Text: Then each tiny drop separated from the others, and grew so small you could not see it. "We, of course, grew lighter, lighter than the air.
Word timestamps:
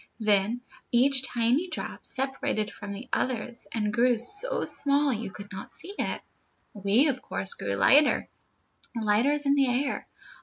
Then 0.19 0.61
each 0.91 1.21
tiny 1.27 1.67
drop 1.69 2.07
separated 2.07 2.71
from 2.71 2.91
the 2.91 3.07
others, 3.13 3.67
and 3.71 3.93
grew 3.93 4.17
so 4.17 4.65
small 4.65 5.13
you 5.13 5.29
could 5.29 5.51
not 5.51 5.71
see 5.71 5.93
it. 5.99 6.21
"We, 6.73 7.07
of 7.07 7.21
course, 7.21 7.53
grew 7.53 7.75
lighter, 7.75 8.27
lighter 8.95 9.37
than 9.37 9.53
the 9.53 9.67
air. 9.67 10.07